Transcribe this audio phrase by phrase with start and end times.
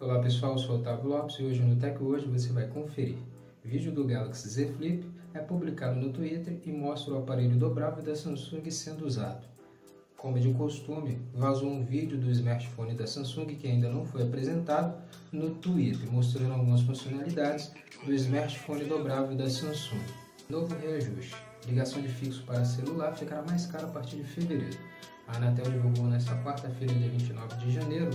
[0.00, 3.18] Olá pessoal, eu sou o Otávio Lopes e hoje no Tech Hoje você vai conferir.
[3.64, 8.14] Vídeo do Galaxy Z Flip é publicado no Twitter e mostra o aparelho dobrável da
[8.14, 9.44] Samsung sendo usado.
[10.16, 15.02] Como de costume, vazou um vídeo do smartphone da Samsung que ainda não foi apresentado
[15.32, 17.72] no Twitter, mostrando algumas funcionalidades
[18.04, 20.04] do smartphone dobrável da Samsung.
[20.48, 21.34] Novo reajuste.
[21.66, 24.78] Ligação de fixo para celular ficará mais cara a partir de fevereiro.
[25.26, 28.10] A Anatel divulgou nesta quarta-feira, dia 29 de janeiro,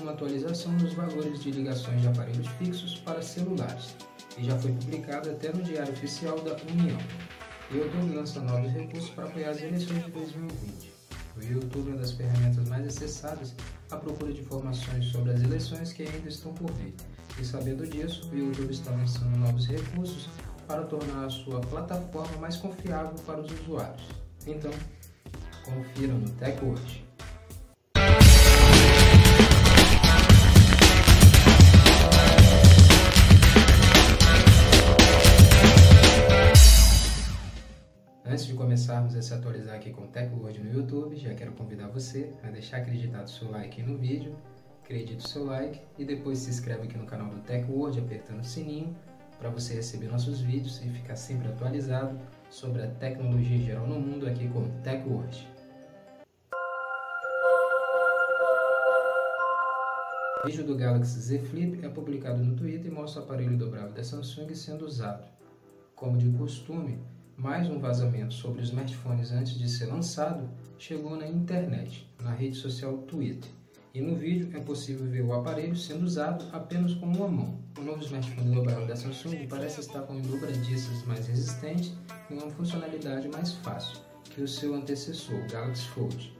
[0.00, 3.94] uma atualização dos valores de ligações de aparelhos fixos para celulares
[4.38, 6.98] e já foi publicada até no Diário Oficial da União.
[7.70, 10.92] O YouTube lança novos recursos para apoiar as eleições de 2020.
[11.36, 13.54] O YouTube é uma das ferramentas mais acessadas
[13.90, 16.94] à procura de informações sobre as eleições que ainda estão por vir.
[17.40, 20.28] E sabendo disso, o YouTube está lançando novos recursos
[20.66, 24.02] para tornar a sua plataforma mais confiável para os usuários.
[24.46, 24.70] Então,
[25.64, 27.11] confira no TechWatch.
[39.82, 43.82] Aqui com o TechWord no YouTube, já quero convidar você a deixar acreditado seu like
[43.82, 44.36] no vídeo,
[44.84, 48.96] acredite seu like e depois se inscreve aqui no canal do TechWord apertando o sininho
[49.38, 52.16] para você receber nossos vídeos e ficar sempre atualizado
[52.48, 55.48] sobre a tecnologia em geral no mundo aqui com o TechWord.
[60.44, 63.92] O vídeo do Galaxy Z Flip é publicado no Twitter e mostra o aparelho dobrável
[63.92, 65.26] da Samsung sendo usado.
[65.96, 67.00] Como de costume,
[67.42, 70.48] mais um vazamento sobre os smartphones antes de ser lançado
[70.78, 73.50] chegou na internet, na rede social Twitter.
[73.92, 77.58] E no vídeo é possível ver o aparelho sendo usado apenas com uma mão.
[77.76, 81.92] O novo smartphone dobrável da Samsung parece estar com dobradiças mais resistentes
[82.30, 83.98] e uma funcionalidade mais fácil
[84.30, 86.38] que o seu antecessor, o Galaxy Fold.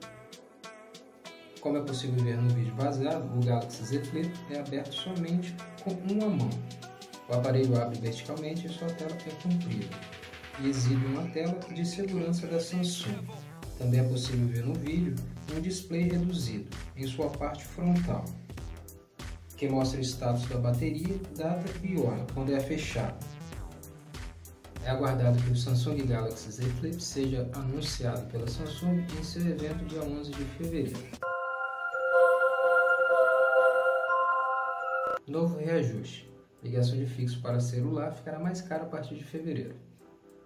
[1.60, 5.90] Como é possível ver no vídeo vazado, o Galaxy Z Flip é aberto somente com
[6.12, 6.50] uma mão.
[7.28, 10.21] O aparelho abre verticalmente e sua tela é comprida
[10.60, 13.26] e exibe uma tela de segurança da Samsung.
[13.78, 15.14] Também é possível ver no vídeo
[15.54, 18.24] um display reduzido em sua parte frontal,
[19.56, 23.24] que mostra o status da bateria, data e hora, quando é fechado.
[24.84, 29.84] É aguardado que o Samsung Galaxy Z Flip seja anunciado pela Samsung em seu evento
[29.84, 30.98] dia 11 de fevereiro.
[35.28, 36.28] Novo reajuste.
[36.64, 39.74] Ligação de fixo para celular ficará mais cara a partir de fevereiro.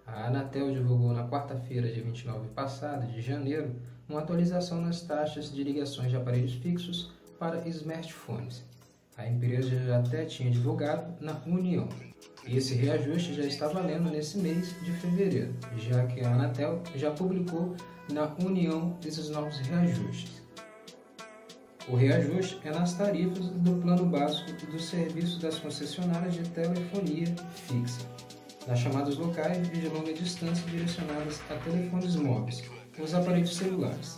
[0.07, 3.75] A Anatel divulgou na quarta-feira, dia 29 passado, de janeiro,
[4.07, 8.63] uma atualização nas taxas de ligações de aparelhos fixos para smartphones.
[9.17, 11.89] A empresa já até tinha divulgado na União.
[12.47, 17.75] Esse reajuste já está valendo nesse mês de fevereiro, já que a Anatel já publicou
[18.11, 20.41] na União esses novos reajustes.
[21.89, 27.27] O reajuste é nas tarifas do plano básico do serviço das concessionárias de telefonia
[27.67, 28.07] fixa
[28.67, 32.61] nas chamadas locais e de longa distância direcionadas a telefones móveis,
[32.99, 34.17] os aparelhos celulares.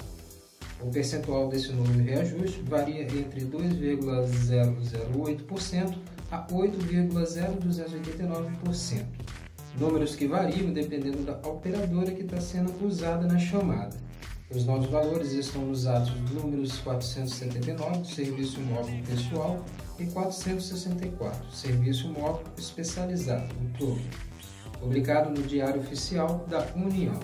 [0.81, 5.95] O percentual desse novo reajuste varia entre 2,008%
[6.31, 9.05] a 8,0289%,
[9.77, 13.95] números que variam dependendo da operadora que está sendo usada na chamada.
[14.49, 15.85] Os novos valores estão nos
[16.31, 19.63] números 479, serviço móvel pessoal,
[19.99, 24.28] e 464, serviço móvel especializado, o todo
[24.79, 27.19] publicado no Diário Oficial da União.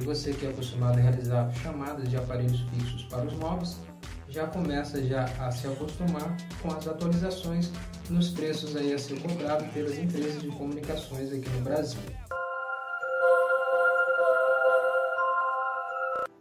[0.00, 3.78] E você que é acostumado a realizar chamadas de aparelhos fixos para os móveis,
[4.28, 7.70] já começa já a se acostumar com as atualizações
[8.10, 12.00] nos preços aí a ser cobrado pelas empresas de comunicações aqui no Brasil.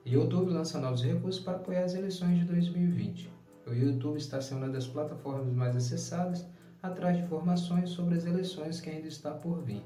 [0.06, 3.32] YouTube lança novos recursos para apoiar as eleições de 2020.
[3.66, 6.46] O YouTube está sendo uma das plataformas mais acessadas
[6.84, 9.82] atrás de informações sobre as eleições que ainda está por vir.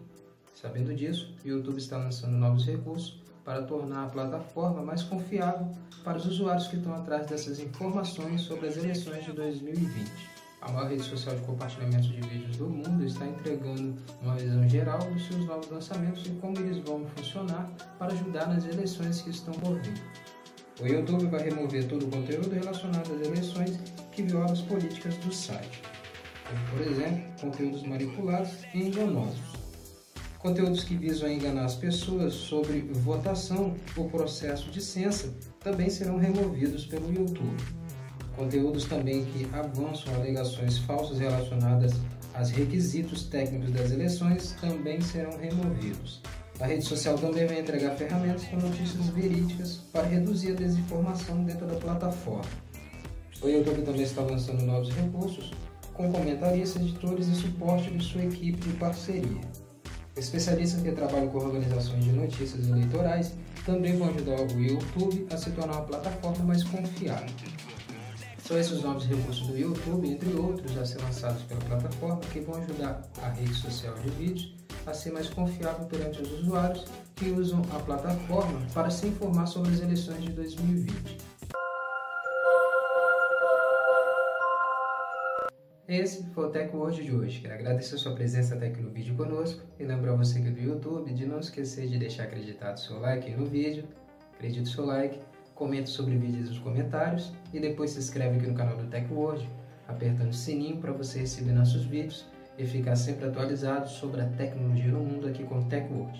[0.56, 5.69] Sabendo disso, o YouTube está lançando novos recursos para tornar a plataforma mais confiável
[6.03, 10.12] para os usuários que estão atrás dessas informações sobre as eleições de 2020.
[10.59, 14.98] A maior rede social de compartilhamento de vídeos do mundo está entregando uma visão geral
[14.98, 17.69] dos seus novos lançamentos e como eles vão funcionar
[18.00, 20.01] para ajudar nas eleições que estão por vir.
[20.81, 23.80] O YouTube vai remover todo o conteúdo relacionado às eleições
[24.12, 25.80] que viola as políticas do site
[26.48, 29.58] como por exemplo, conteúdos manipulados e enganosos.
[30.40, 36.86] Conteúdos que visam enganar as pessoas sobre votação ou processo de censa também serão removidos
[36.86, 37.64] pelo YouTube.
[38.36, 41.94] Conteúdos também que avançam alegações falsas relacionadas
[42.36, 46.22] aos requisitos técnicos das eleições também serão removidos.
[46.60, 51.66] A rede social também vai entregar ferramentas com notícias verídicas para reduzir a desinformação dentro
[51.66, 52.50] da plataforma.
[53.42, 55.52] O YouTube também está lançando novos recursos
[55.98, 59.42] com comentaristas, editores e suporte de sua equipe de parceria.
[60.16, 63.34] Especialistas que trabalham com organizações de notícias eleitorais
[63.66, 67.30] também vão ajudar o YouTube a se tornar uma plataforma mais confiável.
[68.44, 72.56] São esses novos recursos do YouTube, entre outros, a ser lançados pela plataforma, que vão
[72.62, 74.56] ajudar a rede social de vídeos
[74.86, 76.86] a ser mais confiável perante os usuários
[77.16, 81.37] que usam a plataforma para se informar sobre as eleições de 2020.
[85.88, 87.39] Esse foi o Tech World de hoje.
[87.39, 90.60] Quero agradecer a sua presença até aqui no vídeo conosco e lembrar você que do
[90.60, 93.86] YouTube de não esquecer de deixar acreditado seu like no vídeo,
[94.34, 95.18] acredite o seu like
[95.56, 99.07] comente sobre o vídeo nos comentários e depois se inscreve aqui no canal do Tech
[99.13, 99.50] World,
[99.88, 102.25] apertando o sininho para você receber nossos vídeos
[102.57, 106.19] e ficar sempre atualizado sobre a tecnologia no mundo aqui com o Tech World.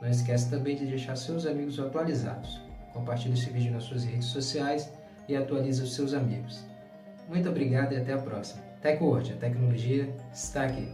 [0.00, 2.60] Não esqueça também de deixar seus amigos atualizados.
[2.92, 4.88] Compartilhe esse vídeo nas suas redes sociais
[5.28, 6.64] e atualize os seus amigos.
[7.28, 8.69] Muito obrigado e até a próxima.
[8.80, 10.88] Tech World, a tecnologia está aqui.